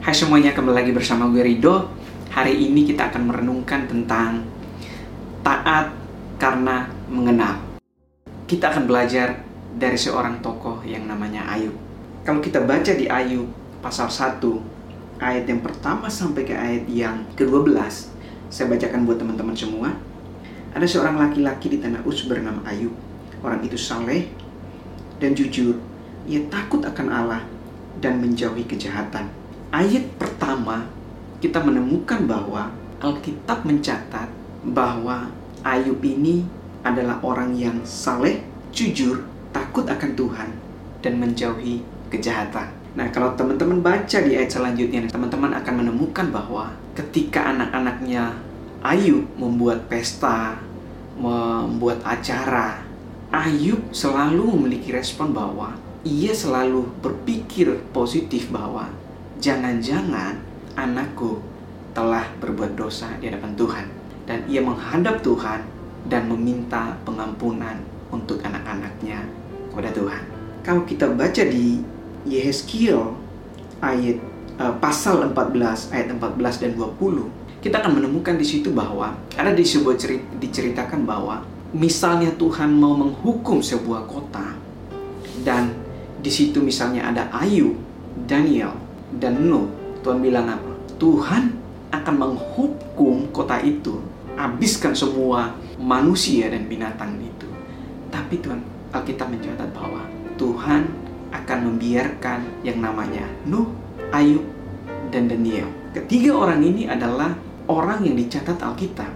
[0.00, 1.84] Hai semuanya, kembali lagi bersama gue Rido.
[2.32, 4.48] Hari ini kita akan merenungkan tentang
[5.44, 5.92] taat
[6.40, 7.60] karena mengenal.
[8.48, 9.44] Kita akan belajar
[9.76, 11.76] dari seorang tokoh yang namanya Ayub.
[12.24, 13.44] Kalau kita baca di Ayub
[13.84, 14.40] pasal 1,
[15.20, 17.76] ayat yang pertama sampai ke ayat yang ke-12,
[18.48, 19.92] saya bacakan buat teman-teman semua.
[20.72, 22.96] Ada seorang laki-laki di tanah Uz bernama Ayub.
[23.44, 24.32] Orang itu saleh
[25.20, 25.76] dan jujur.
[26.24, 27.44] Ia takut akan Allah
[28.00, 29.39] dan menjauhi kejahatan
[29.70, 30.86] ayat pertama
[31.38, 32.68] kita menemukan bahwa
[33.00, 34.28] Alkitab mencatat
[34.60, 35.32] bahwa
[35.64, 36.44] Ayub ini
[36.84, 40.50] adalah orang yang saleh, jujur, takut akan Tuhan,
[41.00, 41.80] dan menjauhi
[42.12, 42.68] kejahatan.
[42.96, 48.36] Nah, kalau teman-teman baca di ayat selanjutnya, teman-teman akan menemukan bahwa ketika anak-anaknya
[48.80, 50.56] Ayub membuat pesta,
[51.16, 52.80] membuat acara,
[53.30, 58.88] Ayub selalu memiliki respon bahwa ia selalu berpikir positif bahwa
[59.40, 60.36] jangan-jangan
[60.76, 61.40] anakku
[61.96, 63.86] telah berbuat dosa di hadapan Tuhan
[64.28, 65.64] dan ia menghadap Tuhan
[66.06, 67.80] dan meminta pengampunan
[68.12, 69.26] untuk anak-anaknya
[69.72, 70.22] kepada Tuhan.
[70.60, 71.82] Kalau kita baca di
[72.28, 73.16] Yehezkiel
[73.80, 74.20] ayat
[74.60, 79.64] uh, pasal 14 ayat 14 dan 20, kita akan menemukan di situ bahwa ada di
[79.64, 84.56] sebuah cerita diceritakan bahwa misalnya Tuhan mau menghukum sebuah kota
[85.44, 85.72] dan
[86.20, 87.72] di situ misalnya ada Ayub,
[88.28, 88.76] Daniel,
[89.18, 89.66] dan Nuh,
[90.06, 90.72] Tuhan bilang apa?
[91.00, 91.56] Tuhan
[91.90, 93.98] akan menghukum kota itu,
[94.38, 97.48] habiskan semua manusia dan binatang itu.
[98.12, 98.62] Tapi Tuhan,
[98.94, 100.06] Alkitab mencatat bahwa
[100.38, 100.86] Tuhan
[101.30, 103.70] akan membiarkan yang namanya Nuh,
[104.14, 104.44] Ayub,
[105.10, 105.66] dan Daniel.
[105.90, 107.34] Ketiga orang ini adalah
[107.66, 109.10] orang yang dicatat Alkitab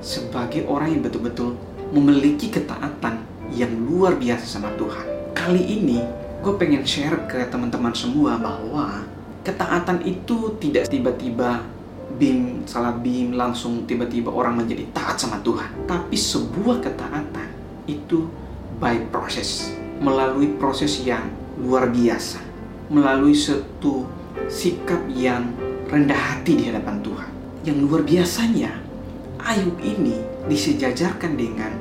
[0.00, 1.56] sebagai orang yang betul-betul
[1.92, 5.04] memiliki ketaatan yang luar biasa sama Tuhan.
[5.36, 6.00] Kali ini
[6.44, 9.04] gue pengen share ke teman-teman semua bahwa
[9.44, 11.62] ketaatan itu tidak tiba-tiba
[12.16, 15.84] bim salah bim langsung tiba-tiba orang menjadi taat sama Tuhan.
[15.84, 17.48] Tapi sebuah ketaatan
[17.84, 18.26] itu
[18.80, 21.28] by proses melalui proses yang
[21.60, 22.42] luar biasa
[22.90, 24.08] melalui satu
[24.50, 25.54] sikap yang
[25.86, 27.30] rendah hati di hadapan Tuhan.
[27.64, 28.72] Yang luar biasanya
[29.44, 31.72] Ayub ini disejajarkan dengan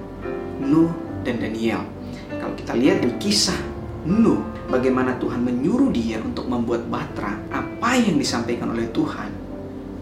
[0.59, 0.91] Nuh
[1.23, 1.87] dan Daniel.
[2.27, 3.55] Kalau kita lihat di kisah
[4.03, 9.29] Nuh bagaimana Tuhan menyuruh dia untuk membuat batra apa yang disampaikan oleh Tuhan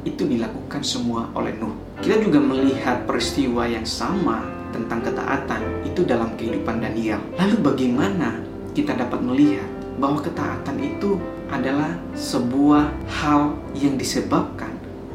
[0.08, 1.76] itu dilakukan semua oleh Nuh.
[2.00, 7.20] Kita juga melihat peristiwa yang sama tentang ketaatan itu dalam kehidupan Daniel.
[7.36, 8.40] Lalu bagaimana
[8.72, 9.68] kita dapat melihat
[10.00, 11.20] bahwa ketaatan itu
[11.52, 14.72] adalah sebuah hal yang disebabkan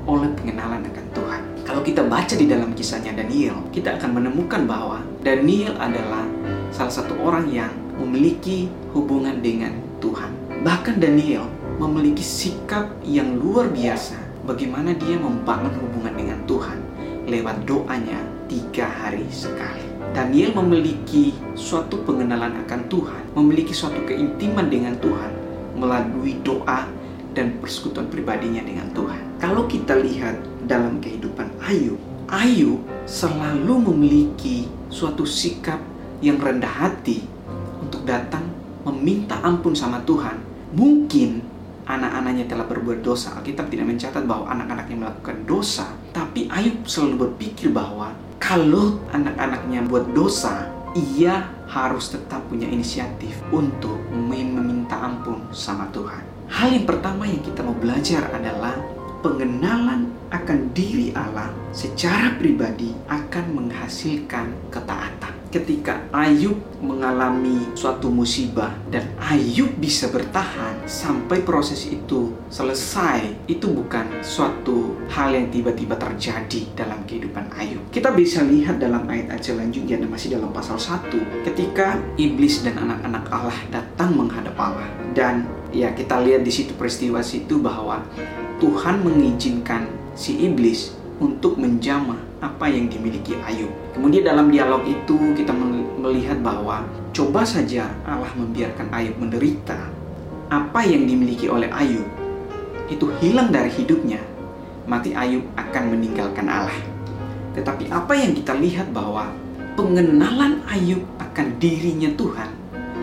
[0.06, 1.42] oleh pengenalan akan Tuhan.
[1.66, 6.22] Kalau kita baca di dalam kisahnya Daniel, kita akan menemukan bahwa Daniel adalah
[6.70, 10.32] salah satu orang yang memiliki hubungan dengan Tuhan.
[10.62, 14.16] Bahkan Daniel memiliki sikap yang luar biasa
[14.48, 16.78] bagaimana dia membangun hubungan dengan Tuhan
[17.26, 19.84] lewat doanya tiga hari sekali.
[20.14, 25.32] Daniel memiliki suatu pengenalan akan Tuhan, memiliki suatu keintiman dengan Tuhan
[25.76, 26.88] melalui doa
[27.36, 29.20] dan persekutuan pribadinya dengan Tuhan.
[29.36, 32.00] Kalau kita lihat dalam kehidupan Ayub,
[32.32, 35.78] Ayub selalu memiliki suatu sikap
[36.24, 37.35] yang rendah hati
[38.06, 38.46] datang
[38.86, 40.38] meminta ampun sama Tuhan,
[40.72, 41.42] mungkin
[41.86, 43.34] anak-anaknya telah berbuat dosa.
[43.38, 50.06] Alkitab tidak mencatat bahwa anak-anaknya melakukan dosa, tapi Ayub selalu berpikir bahwa kalau anak-anaknya buat
[50.14, 56.22] dosa, ia harus tetap punya inisiatif untuk meminta ampun sama Tuhan.
[56.46, 58.78] Hal yang pertama yang kita mau belajar adalah
[59.20, 69.06] pengenalan akan diri Allah secara pribadi akan menghasilkan ketaatan ketika Ayub mengalami suatu musibah dan
[69.18, 77.02] Ayub bisa bertahan sampai proses itu selesai, itu bukan suatu hal yang tiba-tiba terjadi dalam
[77.06, 77.82] kehidupan Ayub.
[77.90, 83.24] Kita bisa lihat dalam ayat-ayat selanjutnya dan masih dalam pasal 1 ketika iblis dan anak-anak
[83.30, 88.04] Allah datang menghadap Allah dan ya kita lihat di situ peristiwa situ bahwa
[88.60, 93.70] Tuhan mengizinkan si iblis untuk menjamah apa yang dimiliki Ayub.
[93.90, 95.50] Kemudian dalam dialog itu kita
[95.98, 99.90] melihat bahwa coba saja Allah membiarkan Ayub menderita.
[100.46, 102.06] Apa yang dimiliki oleh Ayub
[102.86, 104.22] itu hilang dari hidupnya,
[104.86, 106.78] mati Ayub akan meninggalkan Allah.
[107.58, 109.34] Tetapi apa yang kita lihat bahwa
[109.74, 112.50] pengenalan Ayub akan dirinya Tuhan,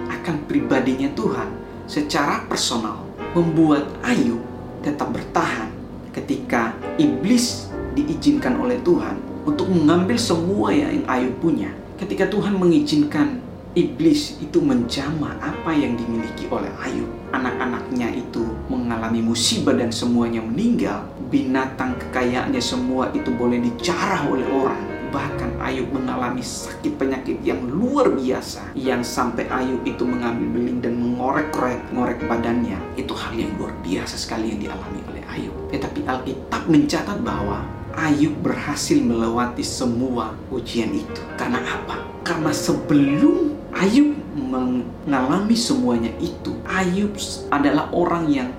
[0.08, 1.52] akan pribadinya Tuhan
[1.84, 3.04] secara personal
[3.36, 4.40] membuat Ayub
[4.80, 5.68] tetap bertahan
[6.16, 7.68] ketika iblis
[7.98, 11.72] diizinkan oleh Tuhan untuk mengambil semua yang Ayub punya.
[12.00, 13.40] Ketika Tuhan mengizinkan
[13.74, 21.10] iblis itu menjamah apa yang dimiliki oleh Ayub, anak-anaknya itu mengalami musibah dan semuanya meninggal,
[21.34, 24.93] binatang kekayaannya semua itu boleh dicarah oleh orang.
[25.14, 30.98] Bahkan Ayub mengalami sakit penyakit yang luar biasa yang sampai Ayub itu mengambil beling dan
[30.98, 32.82] mengorek-korek ngorek badannya.
[32.98, 35.54] Itu hal yang luar biasa sekali yang dialami oleh Ayub.
[35.70, 37.62] Tetapi Alkitab mencatat bahwa
[37.94, 41.22] Ayub berhasil melewati semua ujian itu.
[41.38, 42.02] Karena apa?
[42.26, 47.14] Karena sebelum Ayub mengalami semuanya itu, Ayub
[47.54, 48.50] adalah orang yang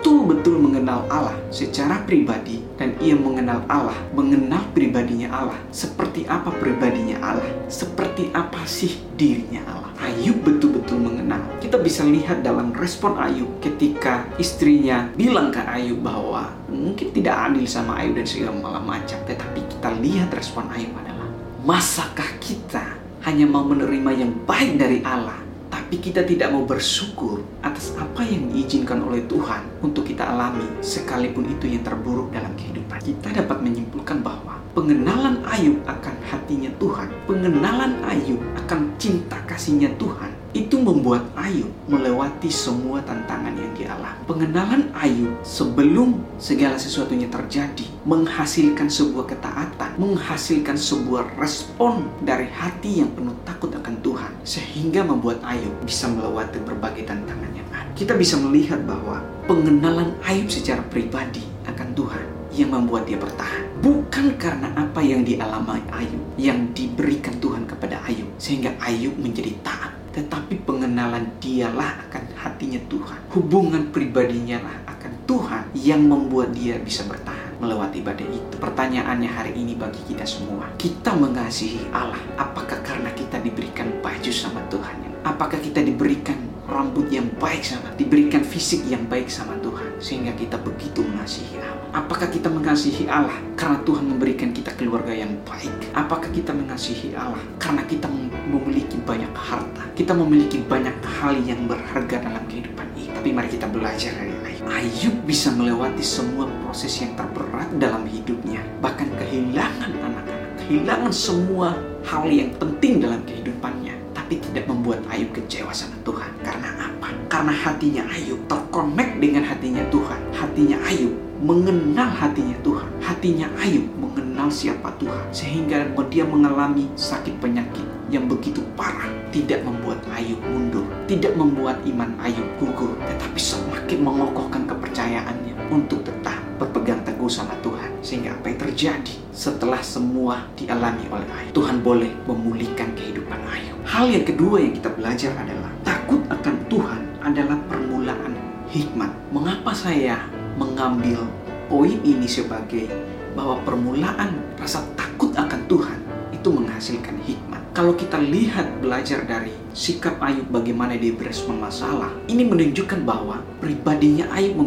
[0.00, 5.60] betul-betul mengenal Allah secara pribadi dan ia mengenal Allah, mengenal pribadinya Allah.
[5.68, 7.44] Seperti apa pribadinya Allah?
[7.68, 9.92] Seperti apa sih dirinya Allah?
[10.00, 11.44] Ayub betul-betul mengenal.
[11.60, 17.68] Kita bisa lihat dalam respon Ayub ketika istrinya bilang ke Ayub bahwa mungkin tidak adil
[17.68, 19.20] sama Ayub dan segala macam.
[19.28, 21.28] Tetapi kita lihat respon Ayub adalah,
[21.60, 22.96] masakah kita
[23.28, 25.49] hanya mau menerima yang baik dari Allah
[25.90, 31.50] tapi kita tidak mau bersyukur atas apa yang diizinkan oleh Tuhan untuk kita alami, sekalipun
[31.50, 33.02] itu yang terburuk dalam kehidupan.
[33.02, 40.30] Kita dapat menyimpulkan bahwa pengenalan Ayub akan hatinya Tuhan, pengenalan Ayub akan cinta kasihnya Tuhan,
[40.50, 44.18] itu membuat Ayub melewati semua tantangan yang dialami.
[44.26, 53.10] Pengenalan Ayub sebelum segala sesuatunya terjadi menghasilkan sebuah ketaatan, menghasilkan sebuah respon dari hati yang
[53.14, 57.90] penuh takut akan Tuhan, sehingga membuat Ayub bisa melewati berbagai tantangan yang ada.
[57.94, 63.62] Kita bisa melihat bahwa pengenalan Ayub secara pribadi akan Tuhan yang membuat dia bertahan.
[63.78, 69.99] Bukan karena apa yang dialami Ayub, yang diberikan Tuhan kepada Ayub, sehingga Ayub menjadi taat.
[70.10, 73.20] Tetapi pengenalan dialah akan hatinya Tuhan.
[73.30, 78.54] Hubungan pribadinya lah akan Tuhan yang membuat dia bisa bertahan melewati badai itu.
[78.58, 80.66] Pertanyaannya hari ini bagi kita semua.
[80.80, 82.18] Kita mengasihi Allah.
[82.40, 85.12] Apakah karena kita diberikan baju sama Tuhan?
[85.20, 90.56] Apakah kita diberikan rambut yang baik sama, diberikan fisik yang baik sama Tuhan, sehingga kita
[90.62, 91.79] begitu mengasihi Allah.
[91.90, 95.90] Apakah kita mengasihi Allah karena Tuhan memberikan kita keluarga yang baik?
[95.90, 98.06] Apakah kita mengasihi Allah karena kita
[98.46, 99.90] memiliki banyak harta?
[99.98, 103.10] Kita memiliki banyak hal yang berharga dalam kehidupan ini.
[103.10, 104.70] Tapi mari kita belajar dari Ayub.
[104.70, 111.74] Ayub bisa melewati semua proses yang terberat dalam hidupnya, bahkan kehilangan anak-anak, kehilangan semua
[112.06, 116.30] hal yang penting dalam kehidupannya tapi tidak membuat Ayub kecewa sama Tuhan.
[116.46, 117.10] Karena apa?
[117.26, 120.20] Karena hatinya Ayub terkonek dengan hatinya Tuhan.
[120.30, 122.88] Hatinya Ayub mengenal hatinya Tuhan.
[123.00, 125.24] Hatinya Ayub mengenal siapa Tuhan.
[125.32, 129.08] Sehingga dia mengalami sakit penyakit yang begitu parah.
[129.32, 130.84] Tidak membuat Ayub mundur.
[131.08, 132.92] Tidak membuat iman Ayub gugur.
[133.00, 137.88] Tetapi semakin mengokohkan kepercayaannya untuk tetap berpegang teguh sama Tuhan.
[138.04, 141.52] Sehingga apa yang terjadi setelah semua dialami oleh Ayub.
[141.56, 143.76] Tuhan boleh memulihkan kehidupan Ayub.
[143.88, 148.32] Hal yang kedua yang kita belajar adalah takut akan Tuhan adalah permulaan
[148.70, 149.10] hikmat.
[149.30, 150.18] Mengapa saya
[150.58, 151.26] mengambil
[151.70, 152.90] poin ini sebagai
[153.34, 155.98] bahwa permulaan rasa takut akan Tuhan
[156.34, 157.60] itu menghasilkan hikmat.
[157.70, 164.26] Kalau kita lihat belajar dari sikap Ayub bagaimana dia berespon masalah, ini menunjukkan bahwa pribadinya
[164.34, 164.58] Ayub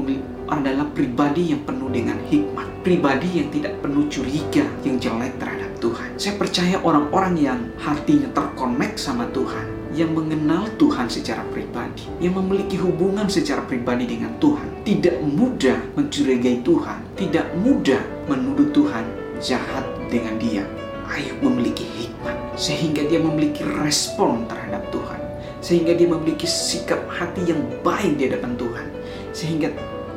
[0.48, 6.10] adalah pribadi yang penuh dengan hikmat, pribadi yang tidak penuh curiga yang jelek terhadap Tuhan.
[6.16, 12.82] Saya percaya orang-orang yang hatinya terkonek sama Tuhan, yang mengenal Tuhan secara pribadi, yang memiliki
[12.82, 19.06] hubungan secara pribadi dengan Tuhan, tidak mudah mencurigai Tuhan, tidak mudah menuduh Tuhan
[19.38, 20.66] jahat dengan dia.
[21.14, 25.20] Ayub memiliki hikmat, sehingga dia memiliki respon terhadap Tuhan,
[25.62, 28.88] sehingga dia memiliki sikap hati yang baik di hadapan Tuhan,
[29.30, 29.70] sehingga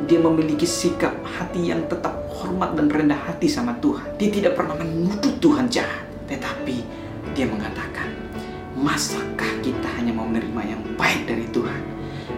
[0.08, 4.08] dia memiliki sikap hati yang tetap hormat dan rendah hati sama Tuhan.
[4.16, 6.84] Dia tidak pernah menuduh Tuhan jahat, tetapi
[7.32, 7.95] dia mengatakan,
[8.76, 11.80] "Masakah kita hanya mau menerima yang baik dari Tuhan?"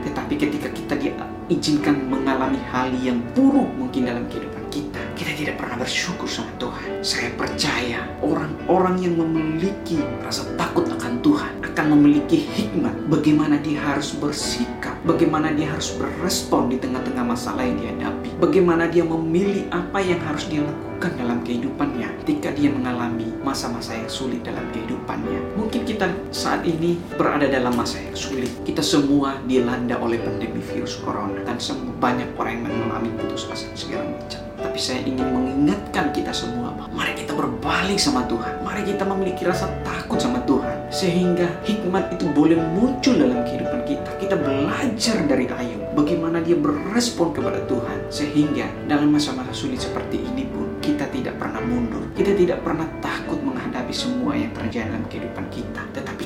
[0.06, 5.80] Tetapi ketika kita diizinkan mengalami hal yang buruk mungkin dalam kehidupan kita, kita tidak pernah
[5.80, 7.02] bersyukur sama Tuhan.
[7.02, 14.10] Saya percaya orang-orang yang memiliki rasa takut akan Tuhan akan memiliki hikmat bagaimana dia harus
[14.18, 20.18] bersikap, bagaimana dia harus berespon di tengah-tengah masalah yang dihadapi, bagaimana dia memilih apa yang
[20.26, 25.54] harus dia lakukan dalam kehidupannya ketika dia mengalami masa-masa yang sulit dalam kehidupannya.
[25.54, 28.50] Mungkin kita saat ini berada dalam masa yang sulit.
[28.66, 31.62] Kita semua dilanda oleh pandemi virus corona dan
[32.02, 34.47] banyak orang yang mengalami putus asa segala macam.
[34.78, 38.62] Tapi saya ingin mengingatkan kita semua mari kita berbalik sama Tuhan.
[38.62, 40.86] Mari kita memiliki rasa takut sama Tuhan.
[40.86, 44.10] Sehingga hikmat itu boleh muncul dalam kehidupan kita.
[44.22, 45.98] Kita belajar dari Ayub.
[45.98, 48.06] Bagaimana dia berespon kepada Tuhan.
[48.06, 52.06] Sehingga dalam masa-masa sulit seperti ini pun kita tidak pernah mundur.
[52.14, 55.82] Kita tidak pernah takut menghadapi semua yang terjadi dalam kehidupan kita.
[55.90, 56.17] Tetapi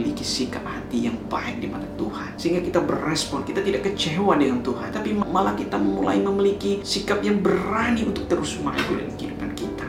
[0.00, 2.32] memiliki sikap hati yang baik di mata Tuhan.
[2.40, 4.88] Sehingga kita berespon, kita tidak kecewa dengan Tuhan.
[4.88, 9.84] Tapi malah kita mulai memiliki sikap yang berani untuk terus maju dalam kehidupan kita.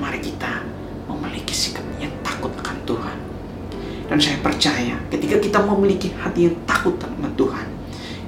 [0.00, 0.64] Mari kita
[1.12, 3.16] memiliki sikap yang takut akan Tuhan.
[4.08, 7.68] Dan saya percaya ketika kita memiliki hati yang takut akan Tuhan,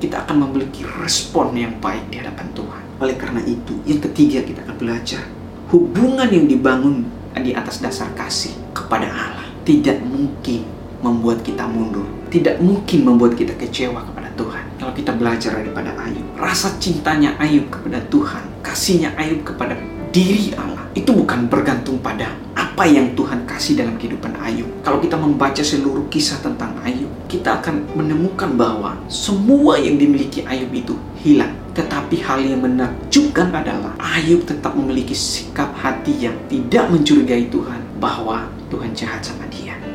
[0.05, 2.83] kita akan memiliki respon yang baik di hadapan Tuhan.
[3.01, 5.25] Oleh karena itu, yang ketiga kita akan belajar
[5.73, 7.09] hubungan yang dibangun
[7.41, 10.65] di atas dasar kasih kepada Allah tidak mungkin
[11.01, 14.65] membuat kita mundur, tidak mungkin membuat kita kecewa kepada Tuhan.
[14.81, 19.77] Kalau kita belajar daripada Ayub, rasa cintanya Ayub kepada Tuhan, kasihnya Ayub kepada
[20.13, 24.69] diri Allah itu bukan bergantung pada apa yang Tuhan kasih dalam kehidupan Ayub.
[24.85, 30.71] Kalau kita membaca seluruh kisah tentang Ayub, kita akan menemukan bahwa semua yang dimiliki Ayub
[30.73, 31.53] itu hilang.
[31.75, 38.47] Tetapi hal yang menakjubkan adalah Ayub tetap memiliki sikap hati yang tidak mencurigai Tuhan bahwa
[38.71, 39.44] Tuhan jahat sama.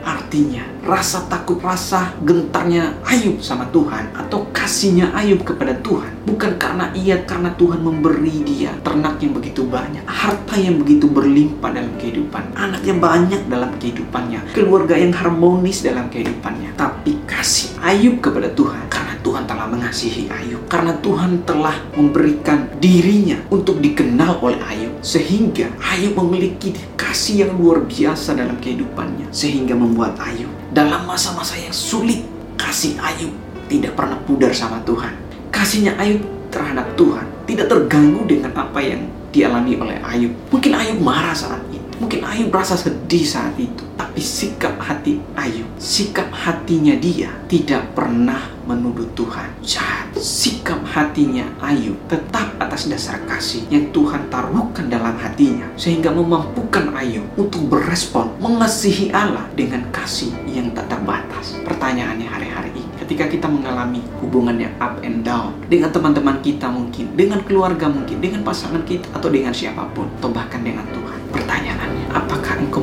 [0.01, 6.93] Artinya, rasa takut, rasa gentarnya Ayub sama Tuhan atau kasihnya Ayub kepada Tuhan bukan karena
[6.93, 12.53] ia karena Tuhan memberi dia ternak yang begitu banyak, harta yang begitu berlimpah dalam kehidupan,
[12.53, 18.87] anak yang banyak dalam kehidupannya, keluarga yang harmonis dalam kehidupannya, tapi kasih Ayub kepada Tuhan
[18.87, 25.69] karena Tuhan telah mengasihi Ayub, karena Tuhan telah memberikan dirinya untuk dikenal oleh Ayub, sehingga
[25.77, 32.25] Ayub memiliki kasih yang luar biasa dalam kehidupannya, sehingga membuat Ayub dalam masa-masa yang sulit,
[32.57, 33.29] kasih Ayub
[33.69, 35.13] tidak pernah pudar sama Tuhan.
[35.53, 40.33] Kasihnya Ayub terhadap Tuhan tidak terganggu dengan apa yang dialami oleh Ayub.
[40.49, 41.61] Mungkin Ayub marah saat.
[41.99, 43.83] Mungkin Ayub merasa sedih saat itu.
[43.99, 50.07] Tapi sikap hati Ayub, sikap hatinya dia tidak pernah menuduh Tuhan jahat.
[50.15, 55.67] Sikap hatinya Ayub tetap atas dasar kasih yang Tuhan taruhkan dalam hatinya.
[55.75, 61.59] Sehingga memampukan Ayub untuk berespon mengasihi Allah dengan kasih yang tak terbatas.
[61.67, 67.09] Pertanyaannya hari-hari ini ketika kita mengalami hubungan yang up and down dengan teman-teman kita mungkin,
[67.17, 71.08] dengan keluarga mungkin, dengan pasangan kita atau dengan siapa pun, atau bahkan dengan Tuhan.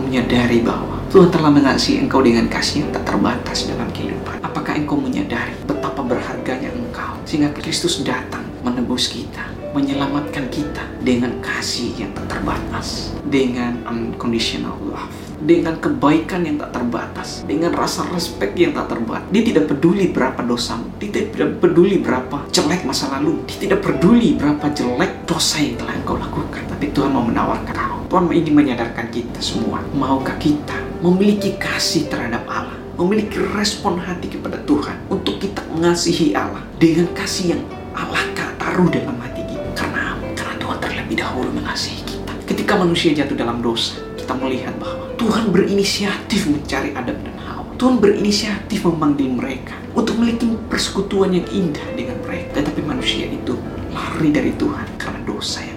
[0.06, 4.38] Menyadari bahwa Tuhan telah mengasihi engkau dengan kasih yang tak terbatas dalam kehidupan?
[4.38, 11.90] Apakah engkau menyadari betapa berharganya engkau sehingga Kristus datang menebus kita, menyelamatkan kita dengan kasih
[11.98, 18.72] yang tak terbatas, dengan unconditional love dengan kebaikan yang tak terbatas, dengan rasa respect yang
[18.72, 19.28] tak terbatas.
[19.28, 24.32] Dia tidak peduli berapa dosamu, dia tidak peduli berapa jelek masa lalu, dia tidak peduli
[24.32, 26.62] berapa jelek dosa yang telah engkau lakukan.
[26.72, 27.95] Tapi Tuhan mau menawarkan kau.
[28.06, 34.62] Tuhan ingin menyadarkan kita semua, maukah kita memiliki kasih terhadap Allah, memiliki respon hati kepada
[34.62, 37.62] Tuhan untuk kita mengasihi Allah dengan kasih yang
[37.98, 38.22] Allah
[38.66, 39.70] taruh dalam hati kita.
[39.74, 42.32] Karena karena Tuhan terlebih dahulu mengasihi kita.
[42.46, 47.70] Ketika manusia jatuh dalam dosa, kita melihat bahwa Tuhan berinisiatif mencari Adam dan Hawa.
[47.74, 52.62] Tuhan berinisiatif memanggil mereka untuk memiliki persekutuan yang indah dengan mereka.
[52.62, 53.54] Tetapi manusia itu
[53.94, 55.75] lari dari Tuhan karena dosa yang.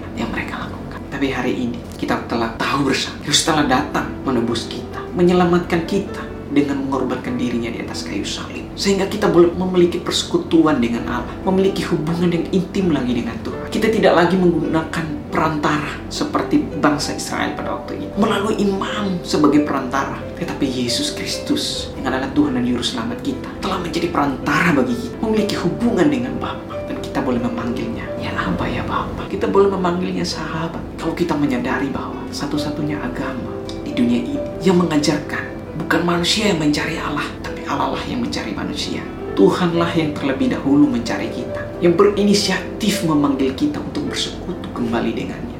[1.19, 6.79] Tapi hari ini kita telah tahu bersama, Yesus telah datang menebus kita, menyelamatkan kita dengan
[6.87, 8.63] mengorbankan dirinya di atas kayu salib.
[8.79, 13.67] Sehingga kita boleh memiliki persekutuan dengan Allah, memiliki hubungan yang intim lagi dengan Tuhan.
[13.67, 18.15] Kita tidak lagi menggunakan perantara seperti bangsa Israel pada waktu itu.
[18.15, 20.23] Melalui imam sebagai perantara.
[20.39, 25.19] Tetapi Yesus Kristus yang adalah Tuhan dan Juru Selamat kita telah menjadi perantara bagi kita.
[25.19, 26.79] Memiliki hubungan dengan Bapa.
[26.87, 29.27] Dan kita boleh memanggilnya ya Aba ya Bapa.
[29.27, 33.55] Kita boleh memanggilnya sahabat kalau kita menyadari bahwa satu-satunya agama
[33.87, 35.47] di dunia ini yang mengajarkan
[35.79, 38.99] bukan manusia yang mencari Allah tapi Allah lah yang mencari manusia
[39.39, 45.59] Tuhanlah yang terlebih dahulu mencari kita yang berinisiatif memanggil kita untuk bersekutu kembali dengannya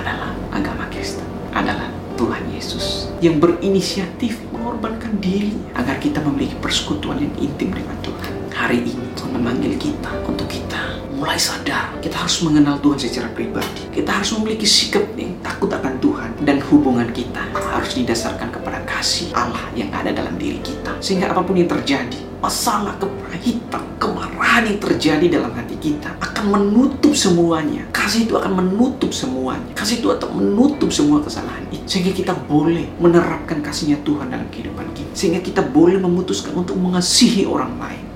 [0.00, 7.34] adalah agama Kristen, adalah Tuhan Yesus yang berinisiatif mengorbankan diri agar kita memiliki persekutuan yang
[7.36, 8.32] intim dengan Tuhan.
[8.52, 10.91] Hari ini Tuhan memanggil kita untuk kita
[11.22, 13.86] mulai sadar kita harus mengenal Tuhan secara pribadi.
[13.94, 19.30] Kita harus memiliki sikap yang takut akan Tuhan dan hubungan kita harus didasarkan kepada kasih
[19.30, 20.98] Allah yang ada dalam diri kita.
[20.98, 27.14] Sehingga apa pun yang terjadi, masalah kepahitan, kemarahan yang terjadi dalam hati kita akan menutup
[27.14, 27.86] semuanya.
[27.94, 29.70] Kasih itu akan menutup semuanya.
[29.78, 31.86] Kasih itu akan menutup semua kesalahan itu.
[31.86, 35.14] Sehingga kita boleh menerapkan kasihnya Tuhan dalam kehidupan kita.
[35.14, 38.11] Sehingga kita boleh memutuskan untuk mengasihi orang lain.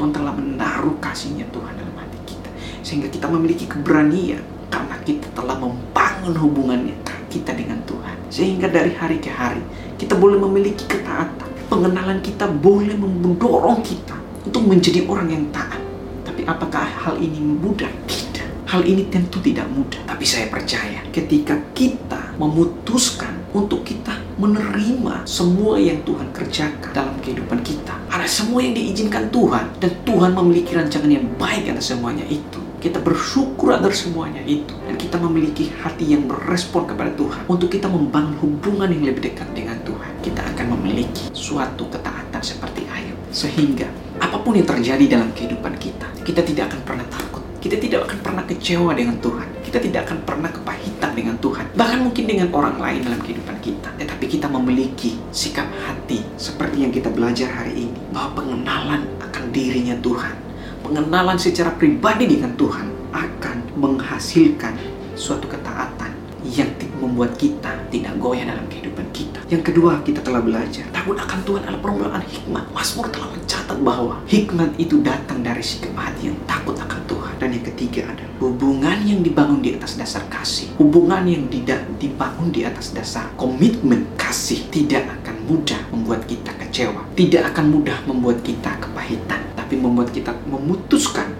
[0.00, 2.48] Tuhan telah menaruh kasihnya Tuhan dalam hati kita.
[2.80, 4.40] Sehingga kita memiliki keberanian.
[4.72, 6.96] Karena kita telah membangun hubungannya
[7.28, 8.16] kita dengan Tuhan.
[8.32, 9.60] Sehingga dari hari ke hari
[10.00, 11.52] kita boleh memiliki ketaatan.
[11.68, 14.16] Pengenalan kita boleh mendorong kita
[14.48, 15.84] untuk menjadi orang yang taat.
[16.24, 17.92] Tapi apakah hal ini mudah?
[18.08, 18.72] Tidak.
[18.72, 20.00] Hal ini tentu tidak mudah.
[20.08, 27.60] Tapi saya percaya ketika kita memutuskan untuk kita menerima semua yang Tuhan kerjakan dalam kehidupan
[27.60, 27.92] kita.
[28.08, 32.58] Ada semua yang diizinkan Tuhan dan Tuhan memiliki rancangan yang baik atas semuanya itu.
[32.80, 37.92] Kita bersyukur atas semuanya itu dan kita memiliki hati yang berespon kepada Tuhan untuk kita
[37.92, 40.12] membangun hubungan yang lebih dekat dengan Tuhan.
[40.24, 46.08] Kita akan memiliki suatu ketaatan seperti Ayub sehingga apa pun yang terjadi dalam kehidupan kita,
[46.24, 47.29] kita tidak akan pernah takut.
[47.60, 49.48] Kita tidak akan pernah kecewa dengan Tuhan.
[49.60, 51.68] Kita tidak akan pernah kepahitan dengan Tuhan.
[51.76, 53.92] Bahkan mungkin dengan orang lain dalam kehidupan kita.
[54.00, 58.00] Tetapi kita memiliki sikap hati seperti yang kita belajar hari ini.
[58.16, 60.34] Bahwa pengenalan akan dirinya Tuhan.
[60.80, 64.80] Pengenalan secara pribadi dengan Tuhan akan menghasilkan
[65.12, 66.16] suatu ketaatan
[66.48, 69.40] yang membuat kita tidak goyah dalam kehidupan kita.
[69.52, 72.64] Yang kedua, kita telah belajar takut akan Tuhan adalah permulaan hikmat.
[72.72, 77.19] Mazmur telah mencatat bahwa hikmat itu datang dari sikap hati yang takut akan Tuhan.
[77.40, 80.76] Dan yang ketiga adalah hubungan yang dibangun di atas dasar kasih.
[80.76, 87.00] Hubungan yang tidak dibangun di atas dasar komitmen kasih tidak akan mudah membuat kita kecewa.
[87.16, 89.40] Tidak akan mudah membuat kita kepahitan.
[89.56, 91.32] Tapi membuat kita memutuskan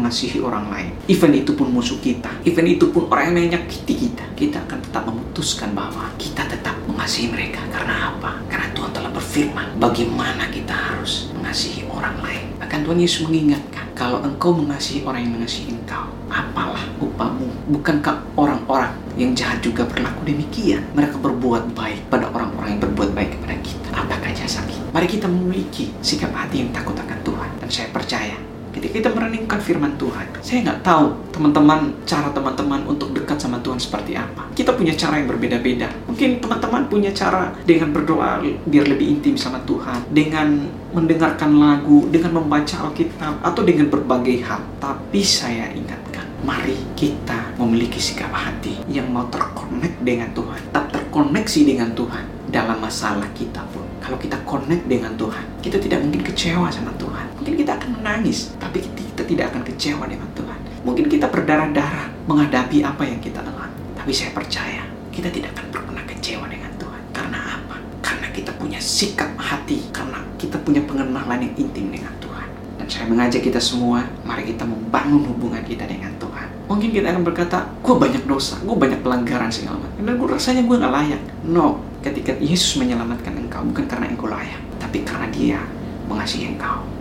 [0.00, 0.90] mengasihi orang lain.
[1.12, 2.32] Event itu pun musuh kita.
[2.48, 4.24] Event itu pun orang yang menyakiti kita.
[4.32, 7.60] Kita akan tetap memutuskan bahwa kita tetap mengasihi mereka.
[7.68, 8.40] Karena apa?
[8.48, 12.44] Karena Tuhan telah berfirman bagaimana kita harus mengasihi orang lain.
[12.56, 17.52] Bahkan Tuhan Yesus mengingatkan, kalau engkau mengasihi orang yang mengasihi engkau, apalah upahmu?
[17.76, 20.80] Bukankah orang-orang yang jahat juga berlaku demikian?
[20.96, 23.88] Mereka berbuat baik pada orang-orang yang berbuat baik kepada kita.
[23.92, 24.88] Apakah jasa kita?
[24.90, 27.50] Mari kita memiliki sikap hati yang takut akan Tuhan.
[27.60, 28.38] Dan saya percaya
[28.80, 30.24] ketika kita merenungkan firman Tuhan.
[30.40, 34.48] Saya nggak tahu teman-teman cara teman-teman untuk dekat sama Tuhan seperti apa.
[34.56, 35.92] Kita punya cara yang berbeda-beda.
[36.08, 40.64] Mungkin teman-teman punya cara dengan berdoa biar lebih intim sama Tuhan, dengan
[40.96, 44.64] mendengarkan lagu, dengan membaca Alkitab, atau dengan berbagai hal.
[44.80, 51.60] Tapi saya ingatkan, mari kita memiliki sikap hati yang mau terkonek dengan Tuhan, tak terkoneksi
[51.68, 53.84] dengan Tuhan dalam masalah kita pun.
[54.02, 57.26] Kalau kita connect dengan Tuhan, kita tidak mungkin kecewa sama Tuhan.
[57.38, 60.86] Mungkin kita akan menangis, tapi kita tidak akan kecewa dengan Tuhan.
[60.86, 63.74] Mungkin kita berdarah-darah menghadapi apa yang kita alami.
[63.98, 67.02] Tapi saya percaya, kita tidak akan pernah kecewa dengan Tuhan.
[67.10, 67.82] Karena apa?
[67.98, 72.46] Karena kita punya sikap hati, karena kita punya pengenalan yang intim dengan Tuhan.
[72.78, 76.46] Dan saya mengajak kita semua, mari kita membangun hubungan kita dengan Tuhan.
[76.70, 79.98] Mungkin kita akan berkata, gue banyak dosa, gue banyak pelanggaran segala macam.
[79.98, 81.22] Dan gue rasanya gue gak layak.
[81.42, 85.58] No, ketika Yesus menyelamatkan engkau bukan karena engkau layak, tapi karena dia
[86.06, 86.99] mengasihi engkau.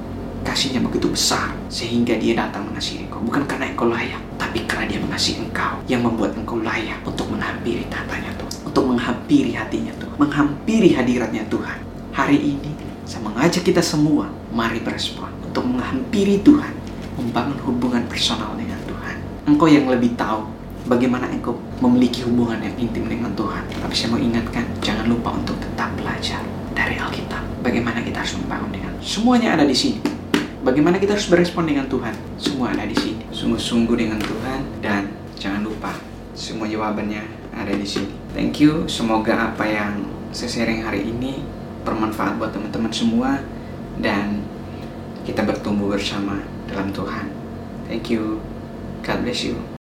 [0.50, 4.98] Kasihnya begitu besar sehingga dia datang mengasihi engkau bukan karena engkau layak, tapi karena dia
[4.98, 10.90] mengasihi engkau yang membuat engkau layak untuk menghampiri tatanya Tuhan, untuk menghampiri hatinya Tuhan, menghampiri
[10.98, 11.78] hadiratnya Tuhan.
[12.18, 12.74] Hari ini
[13.06, 16.74] saya mengajak kita semua, mari berespon untuk menghampiri Tuhan,
[17.22, 19.22] membangun hubungan personal dengan Tuhan.
[19.46, 20.50] Engkau yang lebih tahu
[20.90, 23.70] bagaimana engkau memiliki hubungan yang intim dengan Tuhan.
[23.86, 26.42] Tapi saya mau ingatkan, jangan lupa untuk tetap belajar
[26.74, 27.62] dari Alkitab.
[27.62, 30.19] Bagaimana kita harus membangun dengan semuanya ada di sini.
[30.60, 32.12] Bagaimana kita harus berespon dengan Tuhan?
[32.36, 33.24] Semua ada di sini.
[33.32, 35.08] Sungguh-sungguh dengan Tuhan dan
[35.40, 35.96] jangan lupa
[36.36, 37.24] semua jawabannya
[37.56, 38.12] ada di sini.
[38.36, 38.84] Thank you.
[38.92, 40.04] Semoga apa yang
[40.36, 41.40] saya sharing hari ini
[41.88, 43.40] bermanfaat buat teman-teman semua
[44.04, 44.44] dan
[45.24, 47.32] kita bertumbuh bersama dalam Tuhan.
[47.88, 48.44] Thank you.
[49.00, 49.70] God bless you.